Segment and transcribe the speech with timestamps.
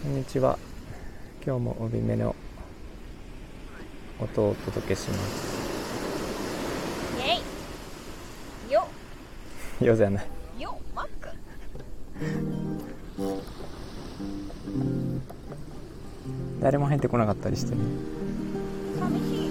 [0.00, 0.56] こんにちは。
[1.44, 2.36] 今日も帯目の
[4.20, 5.58] 音をお届けします。
[7.18, 8.72] イェイ。
[8.72, 8.86] よ。
[9.80, 10.26] よじゃない。
[10.60, 11.30] よマック。
[16.60, 17.80] 誰も入ってこなかったりしてね。
[19.00, 19.50] 寂しい。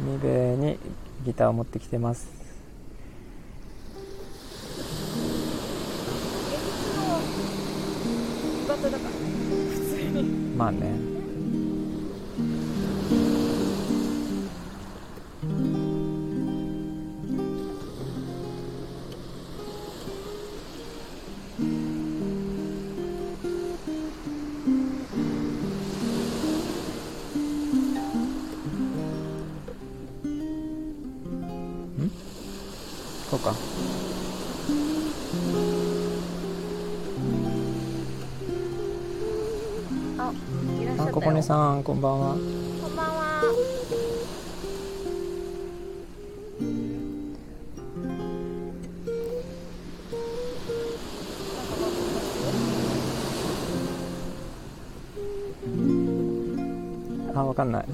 [0.00, 0.78] 海辺に
[1.26, 2.37] ギターを持ってきてます
[10.58, 11.17] まあね
[41.12, 42.34] ここねさんこんばんは。
[42.34, 43.42] こんばんは。
[57.34, 57.84] あわかんない。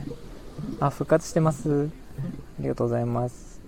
[0.80, 1.88] あ復活してます。
[2.58, 3.60] ありがとうございます。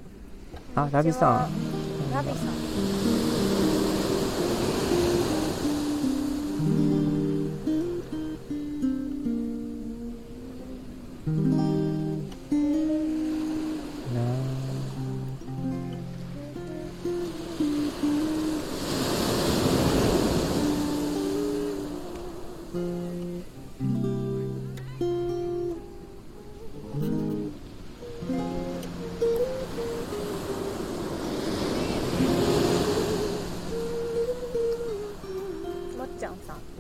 [0.75, 1.51] あラビさん。
[2.13, 2.35] ラビさ
[3.23, 3.26] ん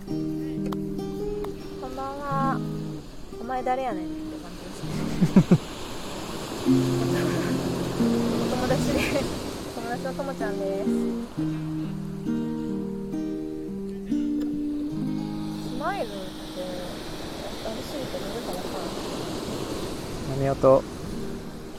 [0.07, 0.13] こ
[1.89, 2.59] んばんは。
[3.41, 4.91] お前誰やねんって感じですね。
[6.67, 8.99] お友達で
[9.75, 10.89] 友達のともちゃんです。
[10.89, 10.91] ス
[15.79, 16.15] マイルって
[17.65, 18.59] ありすぎて見るかな。
[20.37, 20.83] い波音？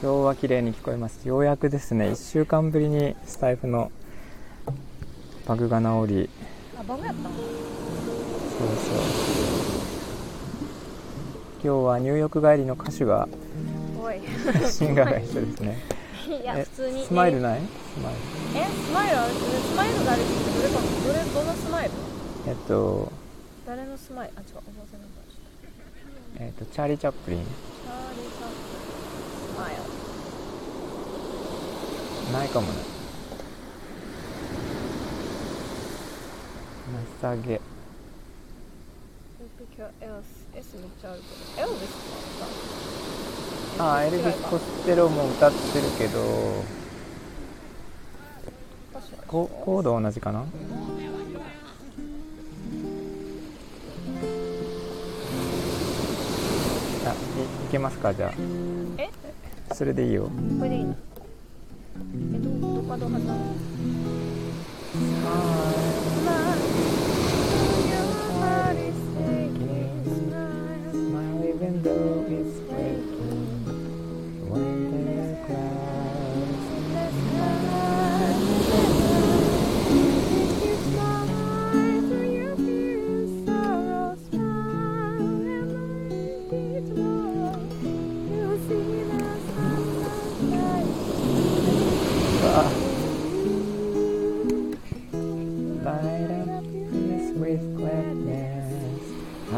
[0.00, 1.26] 今日は綺麗に聞こえます。
[1.26, 2.10] ようやくですね。
[2.10, 3.90] 1週間ぶりにスタイフの
[5.46, 6.30] バグが治り。
[6.78, 7.30] あバグやったの？
[8.58, 8.76] そうそう。
[11.62, 13.28] 今日はニューヨーク帰りの歌手が
[14.68, 15.78] シンガーが一緒ですね。
[16.26, 17.06] いやえ普通に。
[17.06, 17.60] スマイルない？
[17.60, 17.64] ス
[18.02, 18.14] マイ
[18.56, 19.38] えスマイルあるス
[19.76, 21.90] マイルがあるどれかどれどのスマイル？
[21.90, 21.96] ル
[22.48, 23.12] えっと
[23.64, 24.32] 誰のスマイル？
[24.36, 27.44] あ違うおばあさんの話えっとチャーリー・チャップリン。
[27.44, 29.76] チャーリーさんスマイ
[32.26, 32.32] ル。
[32.32, 32.72] ないかもね。
[37.20, 37.38] マッ
[39.58, 41.20] サゲエピキャエス S めっちゃある
[41.56, 41.90] けどエルビス
[43.78, 46.18] とかあエルビス・コステロも歌ってるけど。
[49.26, 50.40] ココード同じかな？
[50.40, 50.46] あいい
[57.70, 58.14] けますか？
[58.14, 58.32] じゃ
[58.96, 59.10] え？
[59.68, 60.30] あそれでいいよ。
[60.58, 60.96] これでいいの？
[62.34, 63.34] えどどこかどうかな？
[71.84, 72.17] Thank you.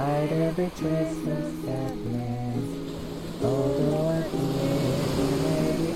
[0.09, 2.67] Hide every trace of sadness
[3.41, 5.89] Although I feel maybe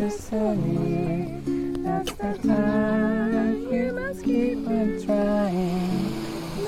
[0.00, 1.40] ever so near
[1.82, 6.08] That's the time you must keep on trying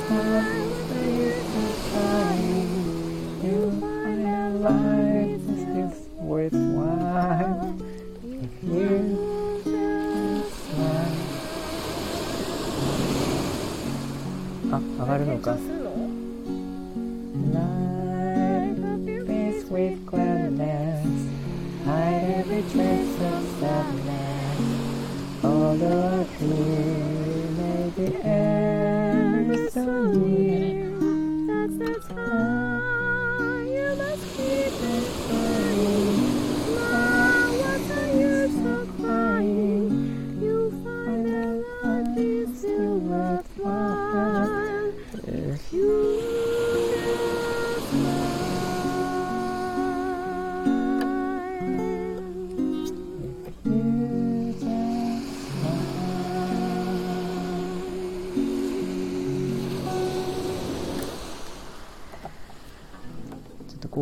[0.06, 2.74] Smile for you to trying
[3.42, 4.28] You'll find a
[4.68, 7.74] life is this worthwhile
[8.24, 11.16] If you just smile
[14.72, 15.56] あ、上がるのか
[30.01, 30.50] Amen.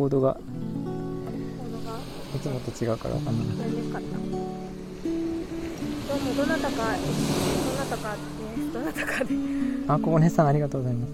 [0.00, 0.38] コードが。
[2.34, 3.16] いつもと違うから。
[3.16, 3.36] わかん。
[3.36, 3.46] ない
[3.92, 4.24] かったど
[6.16, 8.18] うもどなたかどなたかで
[8.62, 9.34] すどなたかで
[9.88, 11.12] あ小骨さんありがとうございます。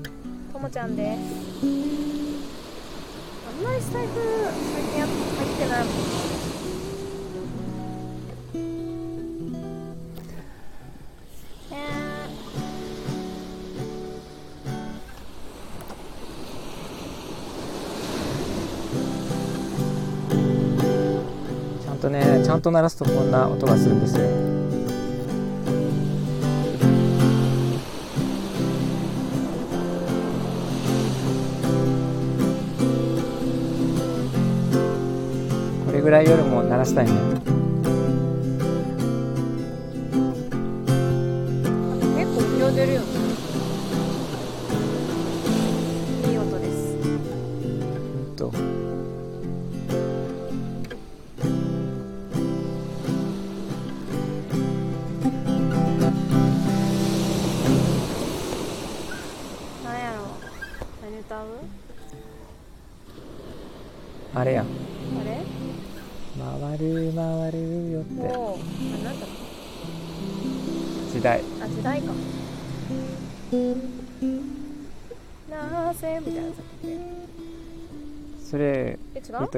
[0.52, 1.66] ともちゃんです。
[3.48, 4.12] あんまり財布
[4.72, 5.10] 最近入
[5.46, 6.35] ってないもん
[22.66, 24.22] ねちゃんと鳴らすとこんな音がするんですよ。
[35.86, 37.12] これぐらい夜も鳴らしたいね、
[42.16, 43.15] 結構無料出るよね。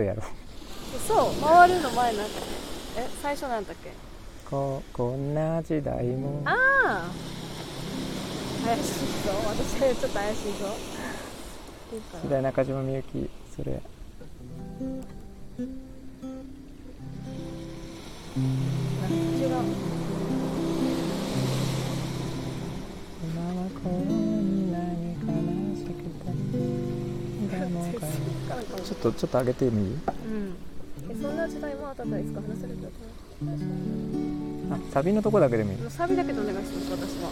[0.01, 0.23] え違う糸やろ。
[1.07, 2.41] そう回るの前なんだ
[2.97, 3.91] え最初なんだっけ？
[4.49, 6.43] ここんな時代も。
[6.45, 6.55] あ
[6.87, 7.11] あ
[8.67, 8.83] 怪しい
[9.27, 9.33] ぞ。
[9.47, 10.75] 私ちょっと怪しいぞ。
[12.23, 13.81] 時代中島みゆきそれ
[29.03, 29.99] とちょっと上げてもいいうん。
[31.11, 32.41] えそんな時代もあったんですか？
[32.41, 32.95] 話せるんだと
[34.75, 35.79] あサビのとこだけでもいい？
[35.91, 37.31] サビだけでお願いします私は。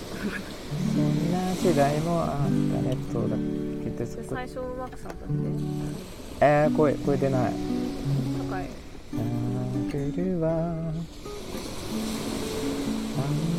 [0.94, 3.42] そんな時代もあったねそうだけ。
[3.90, 5.24] てそこで最初うまくさんだって。
[6.40, 7.52] えー、声声出ない。
[8.50, 8.68] 高い。
[9.90, 10.92] 来るわあん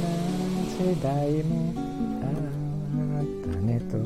[0.02, 0.08] な
[0.78, 1.80] 時代もあ
[3.22, 3.98] ったねと。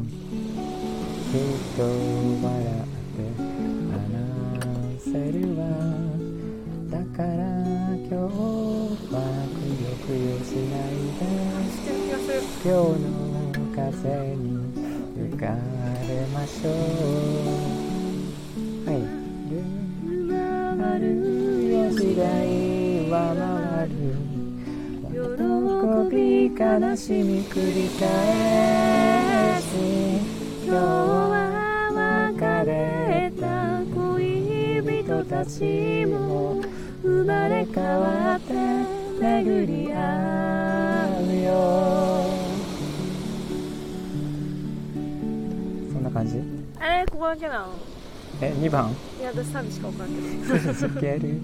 [1.32, 1.40] きっ
[1.78, 2.81] と笑
[5.12, 5.68] せるわ
[6.90, 7.28] だから
[8.08, 8.16] 今日
[9.12, 9.20] は
[9.52, 11.28] くよくよしないで
[12.64, 13.12] 今日の
[13.76, 14.72] 風に
[15.30, 15.44] 吹か
[16.08, 16.72] れましょう
[18.88, 18.98] はい
[20.80, 21.06] 回る
[21.74, 22.24] よ時代
[23.10, 23.94] は回る
[25.12, 25.20] 喜
[26.16, 26.16] び
[26.56, 26.64] 悲
[26.96, 29.76] しみ繰り返し
[30.66, 31.41] 今日は
[35.32, 36.62] たちも
[37.02, 38.54] 生まれ変わって
[39.22, 42.26] 巡り合うよ。
[45.94, 46.36] そんな感じ？
[46.82, 47.68] えー、ここだけなの？
[48.42, 48.92] え2番？
[49.22, 50.20] いや私サビしか分からんけ
[50.68, 51.40] ど続ける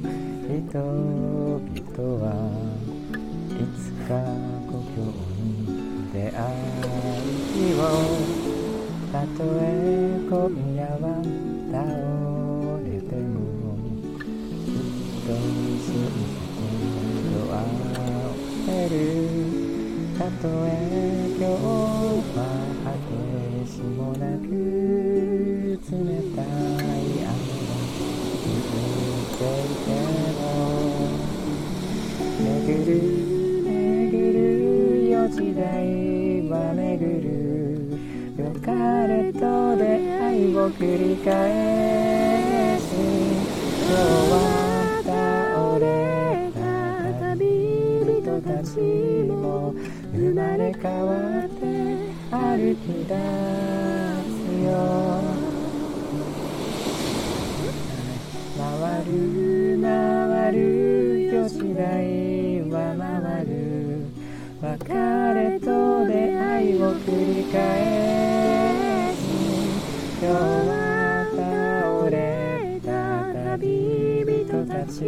[0.46, 1.63] 人々
[2.25, 2.27] は
[3.56, 4.10] いつか
[4.70, 5.00] 故郷
[5.39, 6.86] に出会う
[7.56, 7.82] 日を。
[9.13, 9.27] たと
[9.62, 10.36] え今
[10.75, 11.24] 夜は
[11.72, 11.77] 倒
[18.68, 19.00] を開ける
[20.18, 21.54] たとえ今日
[22.36, 22.40] は
[22.84, 23.16] 果て
[23.66, 24.48] しもなく
[25.90, 25.96] 冷
[26.36, 28.60] たい雨が降っ
[29.38, 29.88] ていて
[30.34, 30.42] も
[32.40, 32.46] 巡
[32.86, 32.92] る
[33.64, 34.36] 巡る
[35.10, 35.64] よ時代
[36.50, 37.28] は巡る
[38.38, 38.68] 良か
[39.08, 39.40] れと
[39.78, 39.84] 出
[40.20, 42.92] 会いを繰り返し
[43.86, 44.67] 今日は
[50.68, 51.64] れ変わって
[52.30, 54.70] 歩き出すよ。
[58.58, 60.58] 回る回る
[61.26, 63.52] よ時代は回る
[64.62, 64.94] 別
[65.34, 69.18] れと出会いを繰り返し。
[70.20, 70.74] 今日は
[71.32, 72.90] 倒れた
[73.52, 75.02] 旅人たち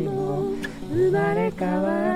[0.00, 0.52] も
[0.90, 2.15] 生まれ変わ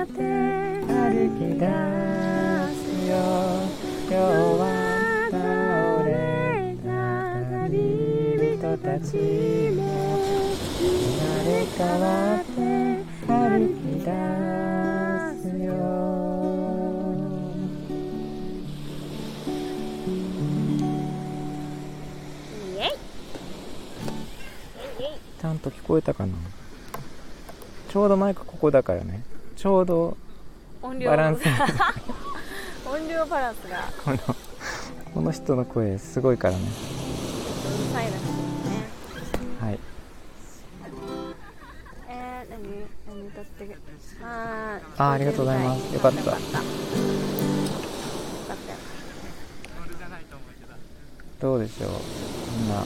[9.03, 9.15] ち
[9.75, 9.79] も
[10.79, 10.83] 生
[11.17, 12.05] まれ変わ
[12.39, 12.49] って
[13.27, 13.33] 歩
[13.75, 14.09] き出
[15.41, 15.69] すよ。
[22.67, 22.81] イエイ。
[22.81, 22.85] イエ
[24.99, 25.03] イ。
[25.03, 25.59] イエイ。
[25.61, 26.33] と聞こえたかな
[27.89, 29.21] ちょうどマイクここだからね
[29.55, 30.17] ちょうど
[30.81, 31.41] バランス
[32.85, 34.17] 音量バランスがこの
[35.13, 38.40] この人の声すごいからねうるさいら
[44.97, 45.93] あーありがとうございます。
[45.93, 46.37] よかった。
[51.39, 51.89] どうでしょう。
[51.89, 51.97] こ
[52.65, 52.83] んな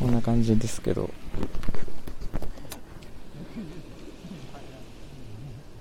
[0.00, 1.08] こんな感じですけど。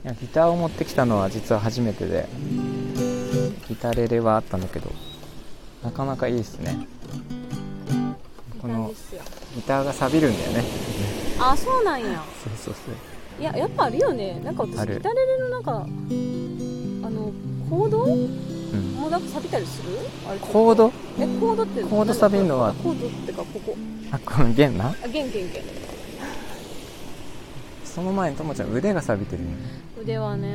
[0.04, 2.28] いやギターを持ってきたのは実は初めてで。
[3.68, 4.92] ギタレレはあったんだけど。
[5.84, 6.88] なかなかいいですね。
[8.62, 8.94] この
[9.56, 10.64] ギターが錆びるんだよね。
[11.40, 12.22] あそうなんや。
[12.44, 12.74] そうそう
[13.40, 14.42] いややっぱあるよね。
[14.44, 14.96] なんか私ある。
[14.96, 17.32] ギタレレのなんかあの
[17.70, 18.04] コード？
[18.04, 18.94] うん。
[19.00, 19.98] もうなんか錆びたりする？
[20.28, 20.92] あれコード？
[21.20, 22.74] えコードってコード錆びんのは？
[22.74, 23.78] コードってかここ。
[24.12, 24.90] あこの弦な？
[24.90, 25.64] あ弦弦弦。
[27.86, 29.56] その前にともちゃん腕が錆びてるよね。
[30.02, 30.54] 腕はね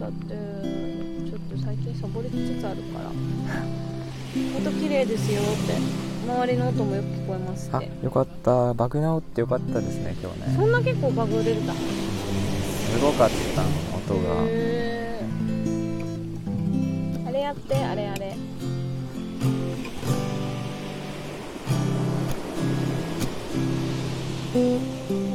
[0.00, 3.10] だってちょっと最近サボりつつあるから。
[4.34, 8.72] 音綺麗ですよって周りの音もよく聞こえますっあてよかった。
[8.72, 10.54] バグ直ってよかったですね今日ね。
[10.56, 11.78] そんな結構バグ出てたす
[13.00, 13.62] ごかった
[14.12, 14.40] 音が。
[17.28, 18.36] あれやってあれあれ。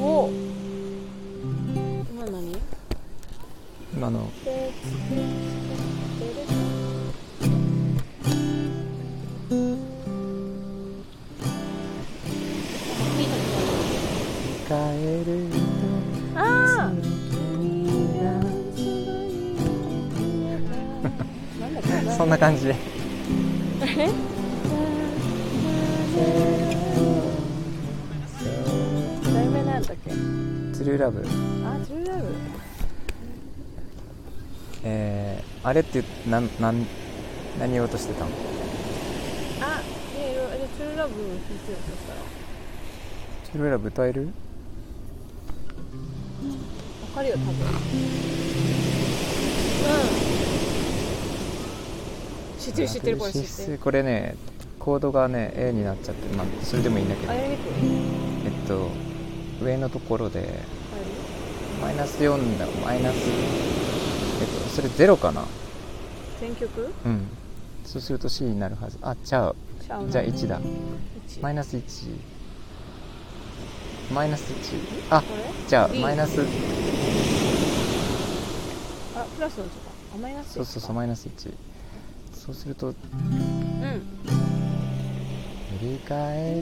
[0.02, 0.30] お。
[2.12, 2.58] 今何？
[3.94, 4.32] 今の
[14.70, 14.76] 帰
[15.26, 15.50] る
[16.36, 16.98] あと
[17.58, 17.90] 君
[18.22, 18.78] がー。
[21.60, 22.76] なんだっけそんな感じで。
[23.82, 24.12] え？
[29.34, 32.24] 題名なんだっけトゥルーラブあトゥルーラブ
[34.84, 36.86] えー、あれってなんなん
[37.60, 38.30] 何言おうとしてたの？
[39.62, 39.82] あ
[40.16, 42.20] えー、えトゥルーラブ弾いてよそしたら。
[43.52, 44.28] トゥルーラブ歌える？
[44.28, 44.32] わ
[47.20, 47.54] かるよ多分。
[47.54, 47.54] う
[52.56, 52.60] ん。
[52.60, 53.78] 知ってる知ってるこれ知ってる。
[53.78, 54.36] これね
[54.80, 57.34] コードがね A になっちゃってまあそれでもいいんだけど。
[57.34, 57.58] え
[58.48, 58.90] っと
[59.62, 60.64] 上のところで
[61.82, 65.44] あマイナス4だマイナスえっとそれ0かな。
[66.40, 66.94] 全曲？
[67.06, 67.28] うん。
[67.84, 68.98] そうすると C になるはず。
[69.02, 69.56] あちゃう。
[69.82, 70.62] じゃあ1だ。
[70.62, 72.16] 1マイナス1
[74.14, 75.24] マイナス1あ
[75.68, 76.38] じゃあマイナス
[79.20, 79.76] あプラスのとか
[80.16, 81.54] あマイナスそうそうそうマイナス1
[82.34, 82.88] そうすると。
[82.88, 82.96] うん。
[85.80, 86.62] 振り返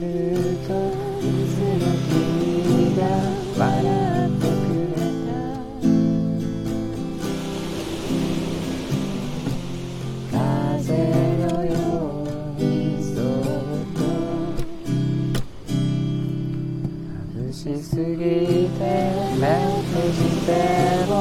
[0.66, 0.74] と
[1.18, 1.78] いつも
[2.10, 3.02] 君が
[3.56, 3.66] 笑
[4.26, 5.48] ってくれた。
[10.32, 10.86] 風
[11.38, 11.70] のよ
[12.26, 12.64] うに
[13.02, 13.22] そっ
[13.94, 13.98] と。
[17.34, 18.02] 眩しすぎ
[18.68, 18.80] て
[19.38, 20.48] 目を閉じて
[21.08, 21.12] も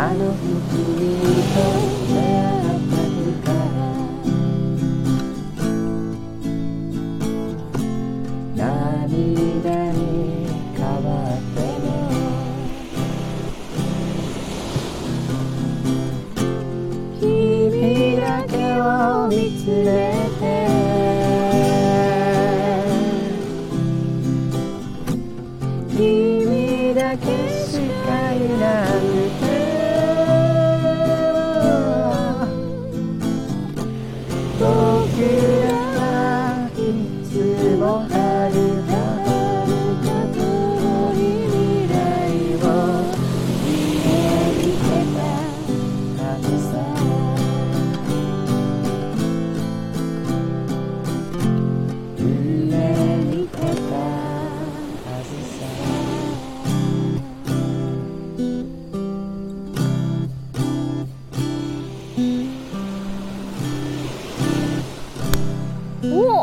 [0.00, 2.59] I know you believe her.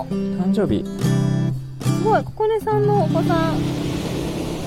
[0.10, 0.84] 誕生日。
[1.84, 3.56] すごいここねさんのお子さん。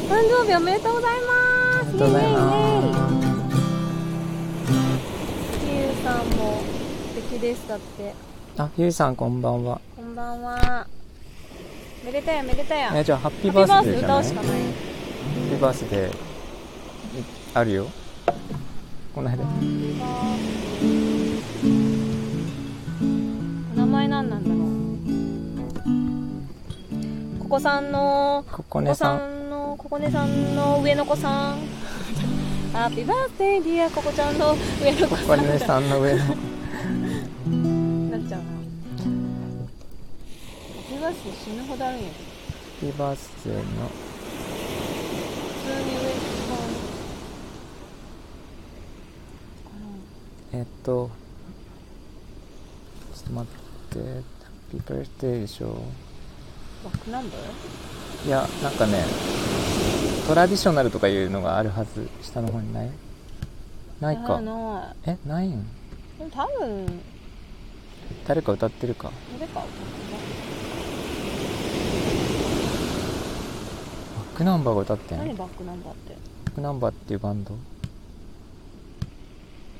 [0.09, 1.83] 誕生日おめでとうございます。
[1.83, 2.37] おめでとうございま
[3.11, 3.21] す。
[5.67, 6.63] ゆうさんも
[7.15, 8.15] 素敵でしたって。
[8.59, 9.81] あゆいさんこんばんは。
[9.97, 10.87] こんばんは。
[12.05, 12.93] めでたやめでたや。
[12.95, 14.63] えじゃあハッピーハッピーバースデーバースデーじゃない。
[14.63, 16.11] ハッピーバースデー。
[16.11, 16.13] い
[17.55, 17.87] あるよ。
[19.15, 19.47] この間お
[27.51, 29.49] うここさんのここねさん。
[29.49, 31.59] んのここねさんの上の子さん。
[32.73, 35.27] ハッピーバースデーディアここちゃんの上の子こさん。
[35.27, 36.19] こねさんの上の。
[36.19, 36.25] な
[38.19, 38.47] っちゃうな。
[38.47, 38.61] ハ
[40.79, 42.25] ッピーバースデー死ぬほどあるんやけど。
[42.31, 42.31] ハ
[42.79, 43.61] ッピーバースデーの。
[43.61, 43.65] 普
[45.67, 46.07] 通に上の
[50.53, 51.11] 子えっと
[53.13, 53.99] ちょっと待って。
[53.99, 54.23] ハッ
[54.71, 55.83] ピーバースデーでしょ
[56.85, 59.05] バックナンバーいやなんかね
[60.29, 62.09] トラディショナルとかいうのがあるはず。
[62.23, 62.91] 下の方にない？
[64.01, 65.67] ないあかなえないん？
[66.33, 67.01] 多分。
[68.27, 69.11] 誰か歌ってるか？
[69.39, 69.67] 誰かバッ
[74.37, 75.19] クナンバーが歌ってん？
[75.19, 76.17] バッ何バックナンバーって？
[76.55, 77.55] クナンバーっていうバンド？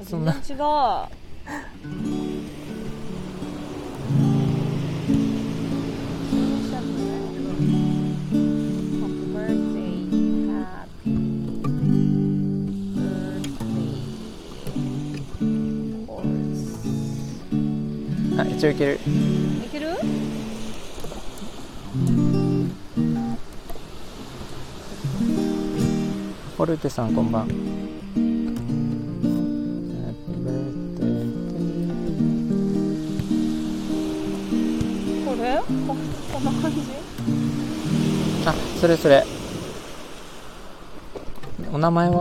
[0.05, 2.20] そ全然違う
[18.61, 18.95] あ一応いける。
[18.95, 18.99] い
[19.73, 19.97] ける？
[26.57, 27.49] フォルテさんこんばん。
[27.49, 27.55] Happy
[30.45, 31.01] birthday
[35.09, 35.57] to これ？
[35.57, 35.97] こ
[36.35, 36.85] こんな感じ？you
[38.45, 39.25] あそれそれ。
[41.73, 42.15] お名前は？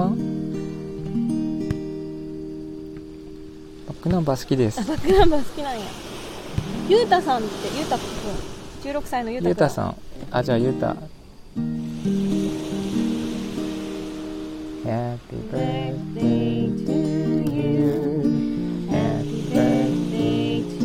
[3.87, 4.79] バックナンバー好きです。
[4.79, 5.85] あバックナンバー好きなんや
[6.89, 7.47] ゆうたさんって
[7.77, 8.05] ゆうたくん。
[8.81, 9.95] 16歳のゆうたくんゆうたさん。
[10.31, 10.95] あじゃあゆうた
[14.83, 18.87] Happy birthday to you.
[18.89, 20.65] Happy birthday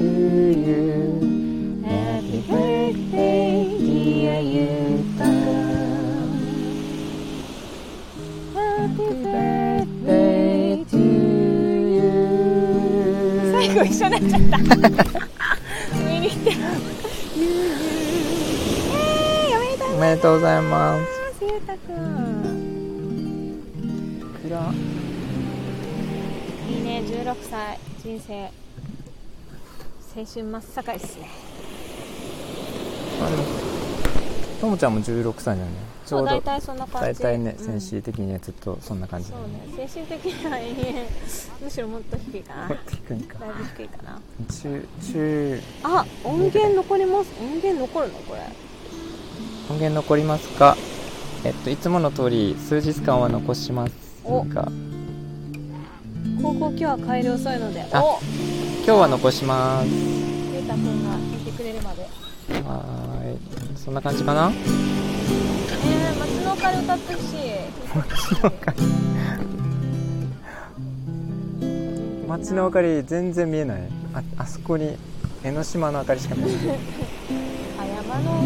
[13.53, 14.41] 最後一緒になっちゃっ
[14.91, 15.34] た。
[19.95, 21.45] おめでとうございます。
[21.45, 23.63] ゆうたくん
[24.43, 24.73] 暗
[26.69, 27.79] いいね16歳。
[28.03, 28.51] 人生
[30.17, 31.29] 青春真っ盛りですね。
[33.23, 33.43] あでも
[34.61, 35.77] ともちゃんも16歳だよね。
[36.05, 37.21] ちょうどそう大体そんな感じ。
[37.21, 37.65] 大体ねうん。
[37.65, 41.07] 先進的にはずっとそんな感じそだようね精神的には永遠
[41.63, 42.69] むしろもっと低いかな。
[42.69, 43.39] だい低いか。
[43.39, 44.21] ぶ低いかな。
[44.49, 47.31] 中中あ音源残ります。
[47.41, 48.41] 音源残るのこれ
[49.71, 50.77] 音源残りますか？
[51.45, 53.93] えっといつもの通り数日間は残します
[54.25, 54.69] おが
[56.43, 57.83] 高校今日は帰り遅いので。
[57.93, 58.19] あお
[58.85, 59.89] 今日は残します。
[59.89, 62.03] ゆうたくんが弾いてくれるまで。
[62.63, 63.39] はーい。
[63.77, 64.53] そんな感じかな？
[64.53, 67.25] えー、街の明かり歌ってほし。
[67.35, 67.39] い
[67.97, 68.83] 街の明かり
[72.29, 73.83] 街の明かり全然見えない。
[74.13, 74.97] ああそこに
[75.43, 76.57] 江ノ島の明かりしか見えない。
[77.79, 78.43] 葉山の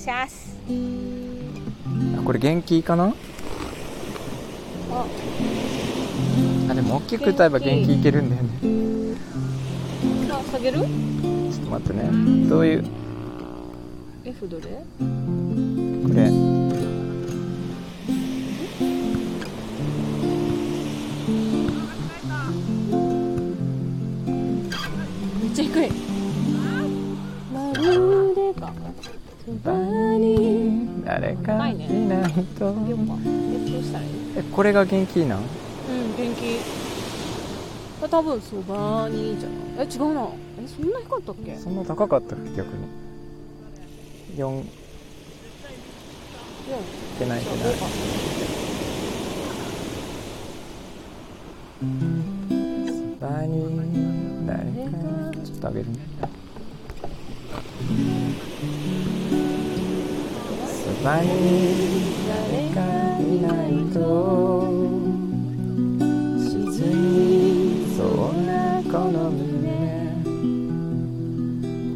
[0.00, 0.56] いします。
[2.18, 3.12] あこれ元気かな？
[4.92, 5.06] あ
[6.70, 8.48] あでも大きく歌えば元気いけるんだよね。
[10.30, 10.78] あ下げる？
[10.78, 10.88] ちょっ
[11.64, 12.48] と待ってね。
[12.48, 12.84] どういう
[14.24, 14.62] ？F どれ？
[14.64, 14.70] こ
[16.14, 16.30] れ
[29.62, 29.76] そば
[30.16, 32.74] に誰かいないと。
[34.36, 35.40] えこれが元気なん？
[35.40, 35.46] うん
[36.16, 36.60] 元気。
[38.02, 39.88] あ多分そばにじゃない。
[39.88, 40.28] え違うな。
[40.62, 41.56] えそんな低かったっけ？
[41.56, 42.86] そんな高かったっけ逆に
[44.38, 44.64] ？4い
[47.18, 47.42] けない。
[47.42, 47.70] いけな？
[47.70, 47.74] い
[55.60, 55.98] とあげるね
[61.02, 61.32] 前に
[62.28, 62.78] 誰か
[63.20, 63.98] いないと。
[66.36, 66.52] 沈
[67.14, 68.50] みそうな
[68.82, 69.48] この胸。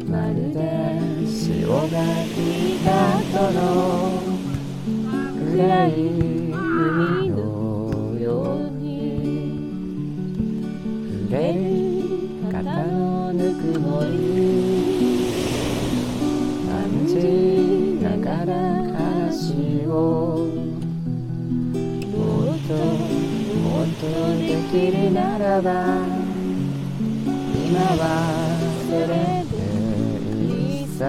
[0.09, 0.57] まるで
[1.23, 1.93] 潮が
[2.35, 2.89] 引いた
[3.37, 3.59] との
[5.51, 6.24] 暗い。
[25.45, 25.69] ならば
[27.53, 28.01] 今は
[28.89, 29.05] それ
[29.45, 29.53] で
[30.41, 31.05] いいさ。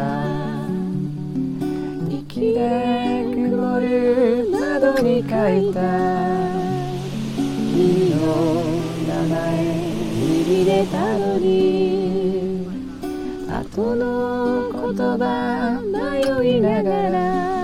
[2.11, 5.81] 息で曇る窓に書いた
[7.46, 8.16] 君の
[9.09, 9.40] 名前
[10.44, 12.68] 指でたどり
[13.49, 17.56] 後の言葉迷いながら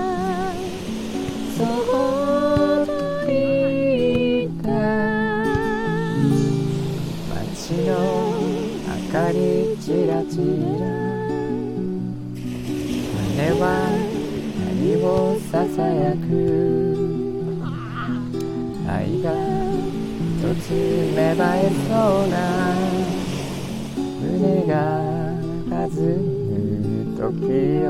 [15.73, 16.21] ささやく。
[18.87, 19.33] 愛が
[20.37, 20.69] 一つ
[21.15, 21.59] 芽生え
[21.89, 21.91] そ
[22.25, 22.35] うな
[24.21, 24.75] 胸が
[25.67, 27.89] 弾む時よ。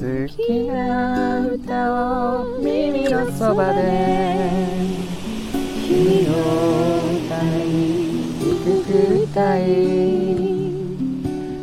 [0.00, 0.02] 好
[0.42, 0.72] きな
[1.46, 1.60] 歌
[1.92, 4.37] を耳のそばで。
[9.38, 9.70] く歌い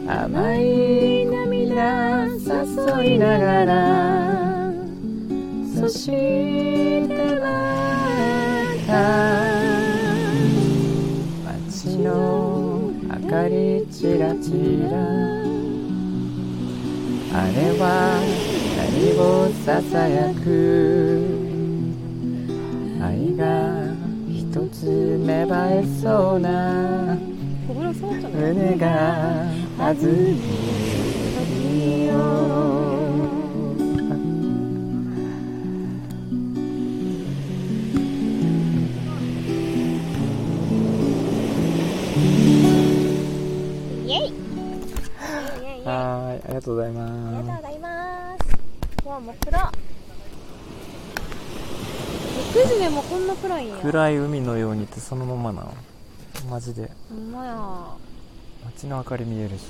[0.08, 4.72] 甘い涙誘いながら
[5.78, 7.12] そして
[7.42, 7.46] ま
[8.88, 8.94] た
[11.44, 12.08] 街の
[13.04, 14.52] 明かりちらち
[14.90, 14.96] ら
[17.38, 17.84] あれは
[18.78, 19.22] 何を
[19.66, 20.46] ささやく？
[23.02, 23.44] 愛が
[24.30, 24.86] 一つ
[25.20, 27.35] 芽生えそうな。
[28.38, 28.86] 胸が
[29.78, 30.02] 弾む
[31.36, 32.16] 時よ
[45.86, 47.06] はーいありがとうございありがと
[47.40, 48.44] うまございます
[49.06, 49.72] うわ真っ暗
[52.54, 53.76] 6時でもこんな暗いんや。
[53.78, 55.74] す暗い海のようにってそのままなの？
[56.50, 56.92] マジで。
[57.10, 57.96] ほんまや
[58.76, 59.62] 街の明かり見えるし。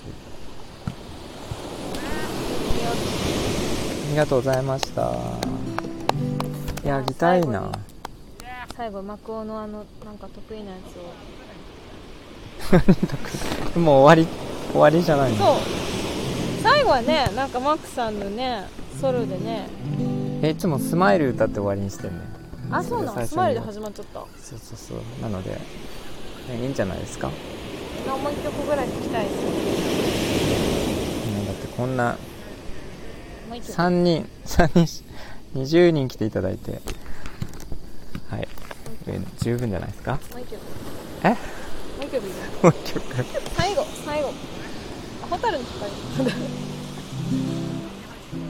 [4.08, 5.14] ありがとうございました。
[6.84, 7.72] いやギターいいな。
[8.76, 10.78] 最後マクオのあのなんか得意なや
[13.74, 13.80] つを。
[13.80, 14.28] もう終わり
[14.72, 15.38] 終わりじゃないの。
[15.38, 15.56] そう。
[16.64, 18.64] 最後はねなんかマックさんのね
[19.00, 19.68] ソロでね。
[20.42, 22.22] えいつもスマイル歌って終わりにしてんね
[22.72, 23.28] あそうなの？
[23.28, 24.20] スマイルで始まっちゃった。
[24.42, 24.98] そうそうそう。
[25.22, 25.60] なので、ね
[26.62, 27.30] いいんじゃないですか、
[28.06, 29.36] ね、もう一曲ぐらい聴きたいです
[31.48, 32.18] だってこんな
[33.50, 35.04] もう一曲3人3人
[35.56, 36.82] 20人来ていただいて。
[38.30, 38.48] はい。
[39.08, 40.14] え十分じゃないですか？
[40.14, 40.62] もう一曲
[41.24, 41.30] え？
[41.30, 41.36] も
[42.02, 42.26] う一曲。
[42.26, 43.02] いいもう一曲。
[43.56, 43.86] 最後。
[44.04, 44.34] 最後。
[45.24, 45.92] あホタルの光。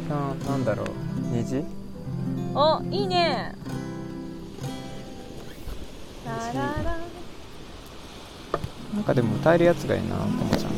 [0.10, 0.88] ななんだろう。
[1.32, 1.64] 虹？
[2.56, 3.54] おいいね。
[6.26, 6.98] ラララ
[8.96, 10.72] なんかでも歌えるやつがいいなともちゃん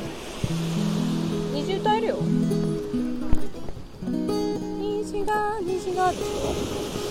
[1.53, 2.17] 虹歌えるよ。
[4.07, 6.23] 虹が虹がでしょ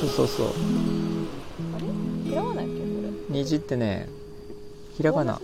[0.00, 0.46] そうそうそう。
[0.48, 1.86] あれ？
[2.28, 2.74] ひらがなやっけ？
[2.74, 2.84] こ
[3.30, 4.08] 虹ってね
[4.96, 5.40] ひらがな。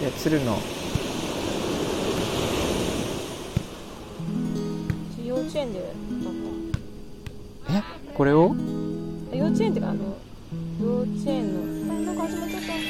[0.00, 0.58] いや鶴の。
[5.18, 5.92] れ幼稚園で
[7.70, 7.82] え？
[8.14, 8.54] これを？
[9.30, 10.16] た幼稚園ってかあの
[10.80, 11.81] 幼稚園の
[12.22, 12.80] か始まっちゃったあな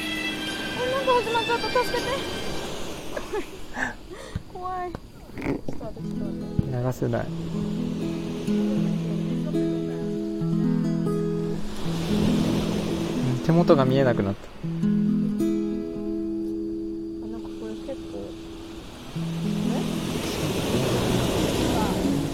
[1.01, 2.09] んか始まっちゃった助けて
[4.53, 4.91] 怖い
[6.71, 7.25] 流せない。
[7.25, 7.29] う
[13.39, 14.47] ん手元が見えなくなった。
[14.47, 14.49] あ
[17.27, 18.19] なんかこれ結構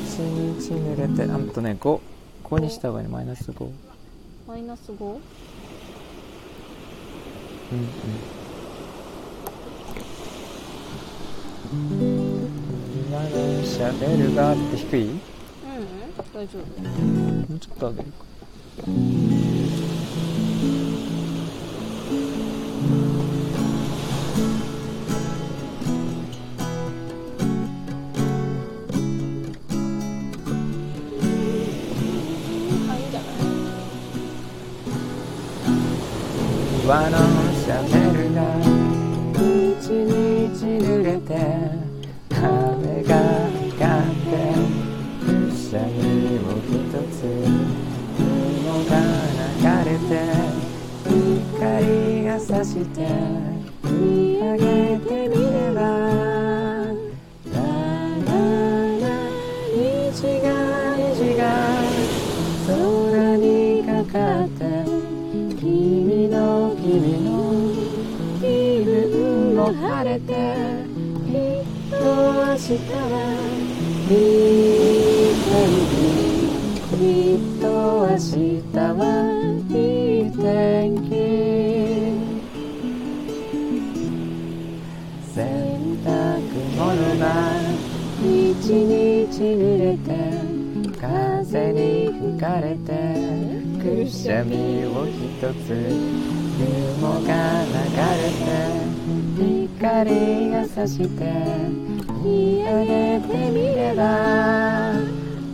[0.06, 2.00] 一日濡れてあとね5
[2.44, 3.08] 5にした方がいい。
[3.08, 3.74] ねマイナス5うん
[4.48, 5.20] マイナス 5?
[7.72, 7.90] うん
[12.96, 15.20] 今のしゃべるがって低いもうん。
[16.34, 18.26] 大丈夫うちょっと上げるか
[36.92, 37.39] あい
[37.70, 38.42] いんじゃない岩のシャベルが
[39.78, 41.30] 一日濡れて
[42.32, 43.10] 雨が
[43.78, 44.30] かって
[45.26, 45.94] くしゃみ
[46.40, 46.74] を一
[47.14, 47.22] つ
[48.18, 48.92] 雲が
[49.60, 50.12] 流れて
[51.54, 52.98] 光が差して
[53.84, 54.89] 見上げ
[70.10, 70.34] れて
[71.28, 73.14] きっと明日は
[74.08, 75.94] いい天気
[76.90, 76.98] き
[77.36, 77.66] っと
[78.08, 79.04] 明日は
[79.70, 79.72] い
[80.20, 81.12] い天気
[85.30, 85.38] 洗
[86.04, 86.10] 濯
[86.76, 86.82] 物
[87.20, 87.24] が
[88.20, 88.26] 一
[88.66, 90.10] 日濡れて
[91.00, 92.90] 風に吹かれて
[93.80, 95.14] くしゃみを一
[95.54, 95.70] つ
[96.58, 97.78] 雲が流
[98.24, 98.89] れて
[99.80, 101.24] 光が差して
[102.22, 104.04] 見上げてみれば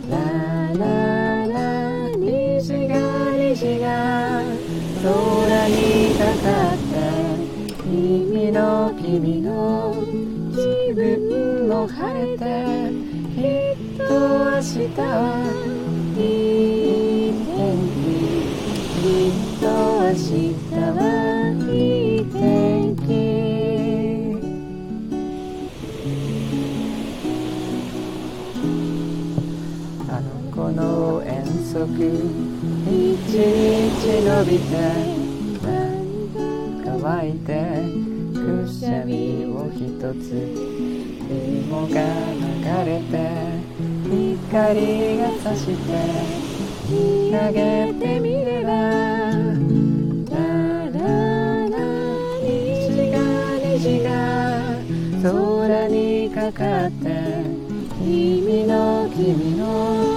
[0.10, 0.18] ラ
[0.74, 2.96] ララ虹が
[3.38, 4.42] 虹が
[5.04, 6.96] 空にかかって
[7.84, 9.94] 君の君の
[10.56, 12.42] 気分も晴れて
[13.36, 15.06] きっと明日は
[16.18, 16.20] い
[17.30, 17.54] い天
[17.94, 18.02] 気
[19.02, 19.66] きっと
[20.02, 20.55] 明日
[31.76, 31.92] 遠足
[32.88, 34.72] 一日伸びて
[36.86, 37.52] 乾いて
[38.34, 39.84] くしゃみを一
[40.24, 40.24] つ
[41.28, 41.96] 雲が
[42.32, 42.46] 流
[42.86, 43.12] れて
[44.48, 45.72] 光が差して
[46.90, 46.96] 見
[47.34, 48.72] 上げてみれば
[50.32, 50.38] ラ
[50.92, 50.98] ラ
[51.68, 51.76] ラ
[52.40, 53.20] 虹が
[53.60, 54.08] 虹が
[55.22, 57.04] 空にかかって
[58.00, 60.15] 君の君の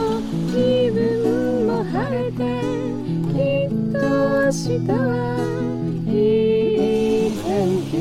[4.49, 4.57] 明日
[4.89, 4.97] は
[6.07, 6.11] い
[7.29, 7.93] い天気。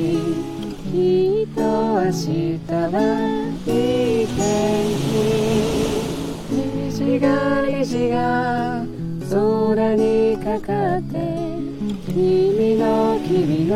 [0.87, 2.95] きっと明日は
[3.67, 3.69] い
[4.23, 4.39] い天
[4.95, 5.11] 気。
[6.47, 7.27] 虹が
[7.67, 8.15] 虹が
[9.29, 9.35] 空
[9.95, 11.19] にかかって
[12.05, 13.75] 君の君の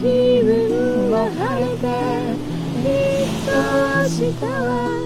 [0.00, 0.06] 気
[0.44, 1.82] 分も晴れて。
[2.76, 3.50] きっと
[3.98, 5.05] 明日は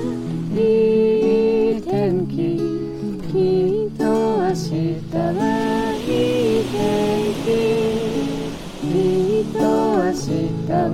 [10.81, 10.89] よ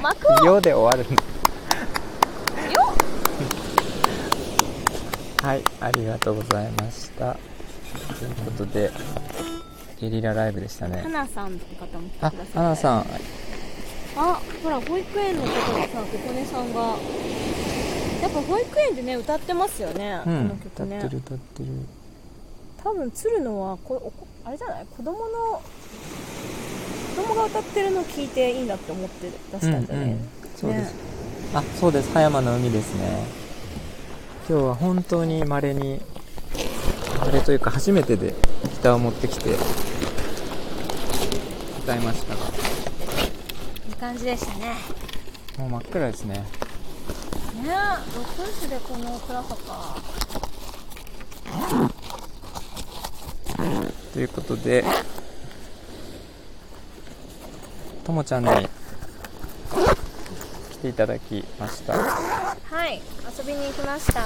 [0.00, 0.32] 幕を。
[0.44, 1.08] よよで終わる
[5.42, 7.38] はいありがとうございました。
[8.18, 8.90] ということで
[10.00, 11.00] ゲリラライブでしたね。
[11.02, 13.06] 花さんって方も来てくだあさってアナさん
[14.16, 15.54] あほら保育園の方が
[15.88, 16.96] さここねさんが。
[18.22, 20.48] やっぱ保育園でね歌ってますよね、こうん。
[20.48, 20.98] の曲ね。
[20.98, 21.68] 歌ってる歌ってる。
[22.84, 24.12] 多分鶴のはこ
[24.44, 24.86] あれじゃない？
[24.96, 25.62] 子供の
[27.16, 30.18] 子供が歌ってるのを聞いていいんだって思って出したんじゃね、うんうん。
[30.56, 31.00] そうです、ね。
[31.54, 32.12] あそうです。
[32.12, 33.24] 葉山の海ですね。
[34.48, 36.00] 今日は本当にまれに
[37.20, 39.50] あれというか初めてでギターを持ってきて
[41.82, 42.42] 歌いましたが。
[42.44, 42.52] いい
[44.02, 44.74] 感じでしたね。
[45.56, 46.34] もう真っ暗ですね。
[46.34, 46.44] ね
[48.10, 49.96] 6時でこの暗さか。
[54.12, 54.84] ということで
[58.02, 58.50] ともちゃんに
[60.72, 61.92] 来ていただきました。
[61.92, 63.00] ははい
[63.38, 64.20] 遊びに行きました。
[64.20, 64.24] い。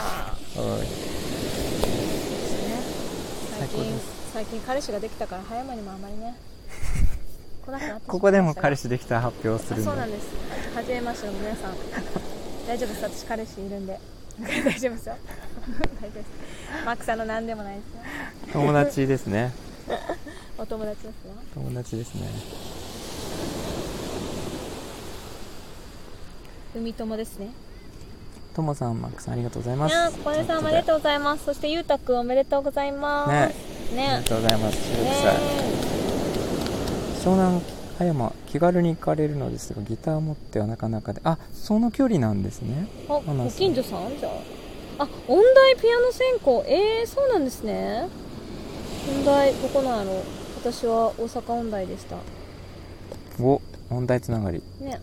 [3.58, 4.00] 最近
[4.32, 6.34] 最近彼氏ができたから葉山にもあまりね
[8.06, 10.28] ここでも彼氏できた発表をするそうなんです。
[10.74, 11.74] 初めましての皆さん。
[12.66, 13.02] 大丈夫です。
[13.04, 13.98] 私彼氏いるんで。
[14.38, 15.16] 大丈夫ですよ。
[16.00, 16.26] 大丈夫です。
[16.84, 18.52] マックさんの何でもないですよ。
[18.52, 19.52] 友達ですね。
[20.58, 21.12] お友達ですよ。
[21.54, 22.28] 友達ですね。
[26.76, 27.48] 海友ですね。
[28.54, 29.92] ともさんマックさんありがとうございます。
[29.92, 31.44] いやさんおめでとうございます。
[31.44, 33.30] そしてゆうたくんおめでとうございます。
[33.92, 33.96] ね。
[33.96, 34.08] ね。
[34.08, 34.76] ありがとうございます。
[34.76, 35.10] 16ね
[35.72, 35.75] 歳
[37.26, 37.60] 湘南
[37.98, 42.86] 葉山気軽に行かれるのですがギター持ってはなかなかであその距離なんですね。
[43.08, 44.16] あご近所さん？
[44.16, 45.02] じゃあ。
[45.02, 46.64] あ音大ピアノ専攻。
[46.68, 48.08] えー、そうなんですね。
[49.08, 50.22] 音大どこなんやろ
[50.60, 52.16] 私は大阪音大でした。
[53.42, 53.60] お
[53.90, 54.62] 問題つながり。
[54.80, 55.00] うね。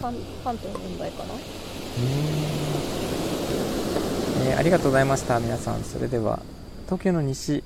[0.00, 1.34] 関関東の音大かな。
[4.44, 5.82] えーありがとうございました皆さん。
[5.82, 6.38] それでは
[6.84, 7.64] 東京の西。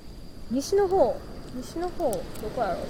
[0.50, 1.14] 西の方。
[1.54, 2.10] 西の方。
[2.10, 2.18] ど
[2.56, 2.86] こやろ武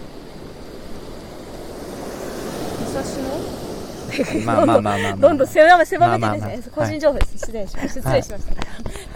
[2.92, 3.72] 蔵野
[4.44, 6.86] まあまあまあまあ、まあ、どんどん狭め狭めてまあまあですね、まあ。
[6.86, 8.54] 個人情報です、失礼しました失礼しました、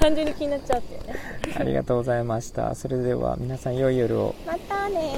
[0.00, 1.14] 単純に気になっちゃうっていうね。
[1.58, 2.74] ありがとうございました。
[2.74, 4.34] それでは皆さん良い夜を。
[4.46, 5.12] またね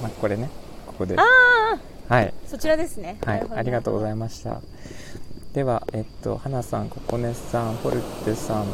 [0.00, 0.48] まあこれね。
[0.86, 1.16] ここで。
[1.16, 1.24] ーあ
[2.08, 2.32] あはい。
[2.46, 3.18] そちらですね。
[3.24, 4.60] はい、ありがとうございまました。
[5.54, 8.66] では、えっと、花さん、ここねさん、ホルテさん、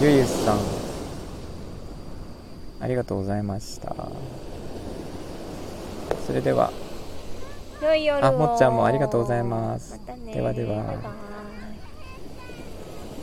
[0.00, 0.58] ゆゆさん、
[2.80, 3.94] ありがとうございました。
[6.16, 6.72] それでは、
[8.20, 10.00] あもっちゃんもありがとうございます。
[10.24, 10.98] まではでは